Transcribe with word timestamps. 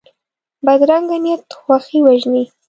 بدرنګه 0.65 1.17
نیت 1.23 1.45
خوښي 1.61 1.99
وژني 2.05 2.43